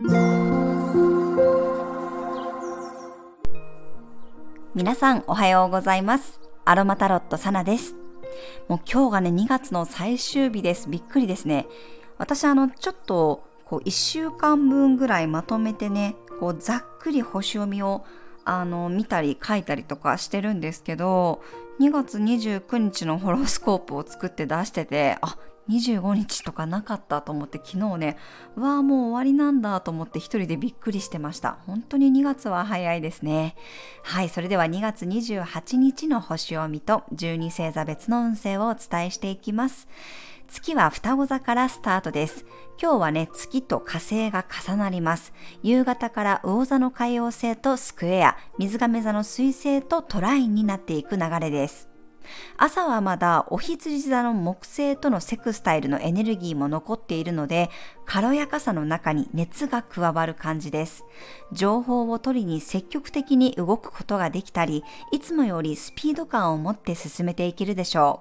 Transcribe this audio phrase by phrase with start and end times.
[0.00, 0.14] 皆
[4.94, 6.38] さんおはようございます。
[6.64, 7.96] アロマタロットサナです。
[8.68, 10.88] もう今日がね、2月の最終日です。
[10.88, 11.66] びっくりですね。
[12.16, 18.04] 私あの、ちょっと、こう、1週間分ぐらいまとめてね、こう、ざっくり星読みを、
[18.44, 21.42] あの、見たり書いたりとかしてるんですけど、
[21.80, 25.36] 2月29日のホロスコープを作って出してて、あ、
[25.68, 28.16] 25日とかなかったと思って昨日ね、
[28.56, 31.58] うわあもう終わりなんだと思って一人でびっくりしてました。
[31.66, 33.54] 本当に2月は早いですね。
[34.02, 39.88] はい、それでは2月28日の星読みと12星座別の運勢をお伝えしていきます。
[40.48, 42.46] 月は双子座からスタートです。
[42.80, 45.34] 今日はね、月と火星が重なります。
[45.62, 51.88] 夕方から魚座の海洋星とスクエア、水亀座の水星とトラインになっていく流れです。
[52.56, 57.70] 朝はまだお羊座の木星とのセクスタイルのエネルギーも残っているので、
[58.04, 61.04] 軽やかさの中に熱が加わる感じです。
[61.52, 68.20] 情報を取りに積極的に動くことができたり、いつもよりスピード感を持って進めていけるでしょ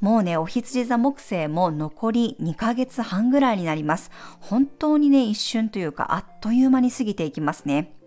[0.00, 0.04] う。
[0.04, 4.10] もうね、お羊座木星も残り2ヶ月半ぐらいになります。
[4.40, 7.99] 本当にね、一瞬というか、あっという間に過ぎていきますね。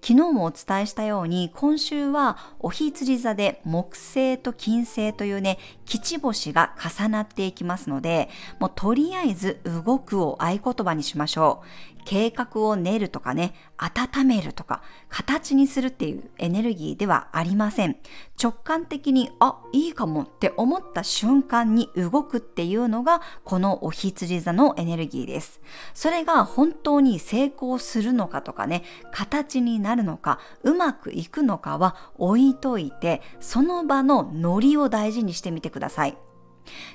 [0.00, 11.94] 昨日もお伝えしたように今週はお羊座で木星と金星というね吉星が重なっていきますのでもうとりあえず動くを合言葉にしましょう。
[12.04, 17.96] 計画を練るとかね温めるとか形にするっていうエネルギーではありません。
[18.40, 25.60] 直感的にあいいかもって思った瞬間に動くっていうのがこのお羊座のエネルギーです。
[25.94, 36.16] それが本当に成功するのかとかね形になるのかうまくいくのかは置いといてその場のノリを大事にしてみてください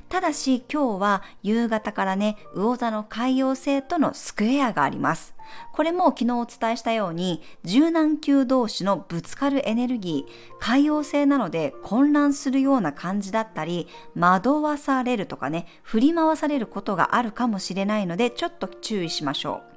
[0.10, 5.36] ただし今日は夕方からね、魚座の海洋星とのスクエアがあります。
[5.74, 19.70] これも昨日お伝えしたように、柔軟球同士のぶつかるエネルギー、海洋星なので混乱するような感じだったり、惑わされるとかね、振り回されることがあるかもしれないので、ちょっと注意しましょう。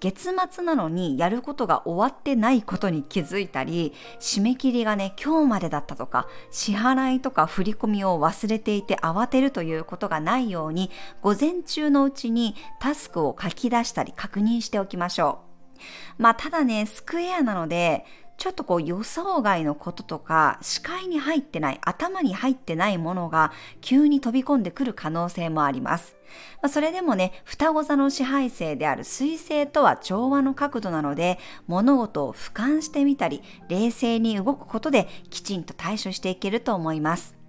[0.00, 10.90] 月末なのにやることが終わってないことに気づいたり、締め切りがね、今日までだったとか、支払いとか振り込みを忘れていて慌てるということがないように、
[11.22, 15.19] 午前中のうちにタスクを書き出したり確認しておきましょう。
[16.18, 18.04] まあただね、スクエアなので、
[18.40, 26.16] ちょっとこう予想外のこととか視界に入ってない頭に入ってないものが急に飛び込んでくる可能性もあります。
[26.62, 37.40] まあ、それでもね双子座の支配性である水星とは調和の角度なので物事を俯瞰してみたり冷静に動くことできちんと対処していけると思います。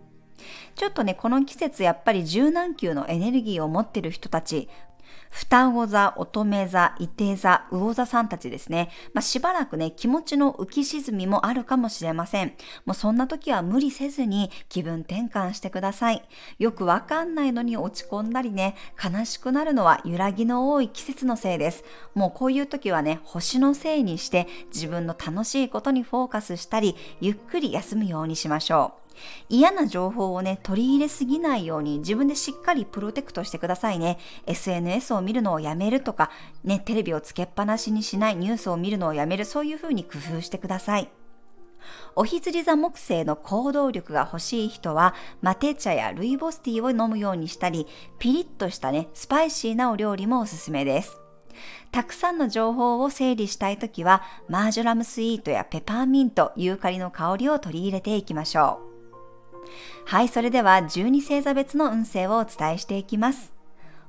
[0.76, 4.68] ちょっとね、この季節やっぱり柔軟球のエネルギーを持ってる人たち、
[5.32, 8.90] 双子座、乙女座、伊手座、魚座さんたちですね。
[9.14, 12.54] まあ、しばらくね、気持ちの浮き沈みもあるかもしれません。
[12.86, 16.22] もうそんな時は無理せずに気分転換してください。
[16.60, 21.84] よくわかんないのに落ち込んだりね、悲しくなるのは揺らぎの多い季節のせいです。
[22.14, 29.02] もうこういう時はね、星のせいにして自分の楽しいことにフォーカスしたり、ゆっくり休むようにしましょう。
[29.50, 34.18] 嫌な情報をね、取り入れすぎないように自分でしっかりプロテクトしてくださいね。
[34.46, 36.32] SNS を見るのをやめるとか、
[36.64, 41.10] ね、テレビをつけっぱなしにしないニュースを見るのをやめる、そういうふうに工夫してください。
[42.16, 47.88] お羊座木星の行動力が欲しい人は、マテ茶やルイボスティーを飲むようにしたり、
[48.20, 51.18] ピリッとしたね、スパイシーなお料理もおすすめです。
[51.92, 58.91] たくさんの情報を整理したいときは、マージョラムスイートやペパーミント、ユーカリの香りを取り入れていきましょう。
[60.06, 63.54] はい、それでは12星座別の運勢をお伝えしていきます。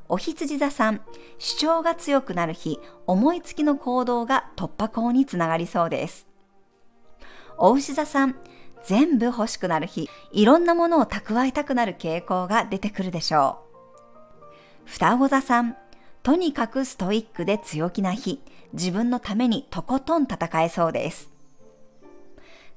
[0.09, 1.01] お羊座さん、
[1.39, 6.27] 主張が強くなる日、思いつきの行動が突破口につながりそうです。
[7.57, 8.37] お牛座さん、
[8.85, 13.61] 全部欲しくなる日、いろんなものを蓄えたくなる傾向が出てくるでしょ
[14.85, 14.89] う。
[14.89, 15.77] 双子座さん、
[16.23, 21.31] とにかくストイックで強気な日、自分のためにとことん戦えそうです。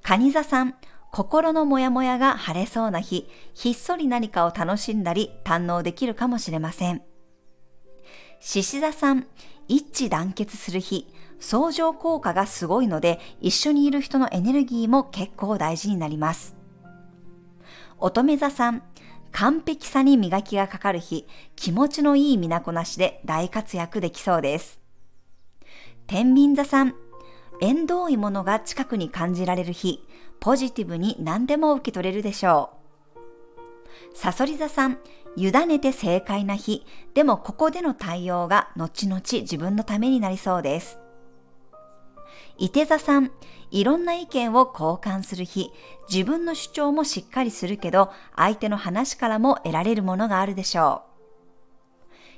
[0.04, 0.76] 蟹座さん、
[1.16, 7.04] 心のモヤモヤが晴れそうな日、ひっそり何かを楽しんだり堪能できるかもしれません。
[8.42, 9.26] 獅子座さん、
[9.70, 11.08] 一致団結する日、
[11.40, 16.58] 相乗効果がすごいので、一緒にいる人のエネルギーも結構大事になります。
[17.98, 18.84] 乙女座さん、
[19.32, 21.26] 完璧さに磨きがかかる日、
[21.56, 24.82] 気持ちのいい身なこなしで大活躍できそうです。
[26.08, 26.94] 天秤座さん、
[27.62, 30.06] 縁遠いものが近くに感じられる日、
[30.46, 32.70] ポジティブに何でも受け取れるでしょ
[34.14, 34.16] う。
[34.16, 35.00] さそり座さん、
[35.36, 41.00] 委ねて正解な日、でもここでの対応が後々自分のためになりそうです。
[42.60, 43.32] 伊手座さん、
[43.72, 45.72] いろんな意見を交換する日、
[46.14, 51.02] 自分の主張もしっかりするけど、相手の話からも得られるものがあるでしょ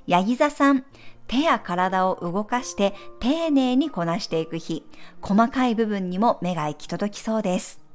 [0.08, 0.12] う。
[0.12, 0.86] ヤギ座さん、
[1.28, 4.86] 手や体を動かして丁寧にこなしていく日、
[5.22, 7.86] 細かい部分にも目が行き届きそうです。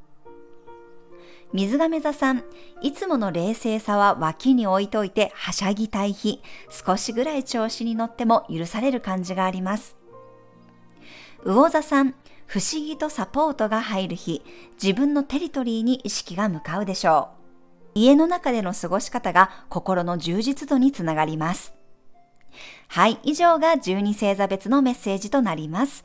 [1.52, 2.44] 水亀座さん、
[2.81, 6.40] いつもの冷静さは脇に置いといてはしゃぎたい日、
[6.70, 9.96] 少しぐらい調子に乗っても許される感じがあります。
[11.44, 12.14] 魚座さん、
[12.46, 14.43] 不思議とサポートが入る日、
[14.82, 17.43] 自分のテリトリーに意識が向かうでしょう。
[17.94, 21.75] 家の中での過ごし方が心の充実度につながります。
[22.88, 26.05] はい、以上が12星座別のメッセージとなります。